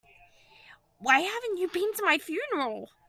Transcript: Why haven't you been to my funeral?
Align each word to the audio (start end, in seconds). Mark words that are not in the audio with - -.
Why 0.97 1.19
haven't 1.19 1.57
you 1.57 1.67
been 1.67 1.93
to 1.93 2.03
my 2.03 2.17
funeral? 2.17 2.89